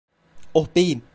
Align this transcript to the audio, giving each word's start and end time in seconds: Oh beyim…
Oh 0.53 0.67
beyim… 0.75 1.01